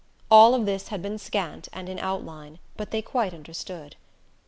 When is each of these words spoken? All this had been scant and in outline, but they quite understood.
All 0.31 0.57
this 0.63 0.87
had 0.87 1.03
been 1.03 1.19
scant 1.19 1.67
and 1.71 1.87
in 1.87 1.99
outline, 1.99 2.57
but 2.75 2.89
they 2.89 3.03
quite 3.03 3.35
understood. 3.35 3.95